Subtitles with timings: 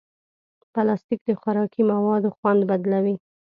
[0.73, 3.15] پلاستيک د خوراکي موادو خوند بدلوي.